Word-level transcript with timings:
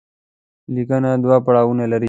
ليکنه 0.73 1.09
دوه 1.23 1.37
پړاوونه 1.45 1.85
لري. 1.91 1.99